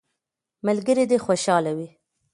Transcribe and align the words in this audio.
ملګري 0.65 1.05
دي 1.09 1.17
خوشحاله 1.25 1.71
وي. 1.77 1.89